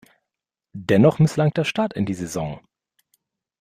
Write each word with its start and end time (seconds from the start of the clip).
Dennoch 0.79 1.19
misslang 1.19 1.53
der 1.53 1.63
Start 1.63 1.93
in 1.93 2.07
die 2.07 2.15
Saison. 2.15 2.59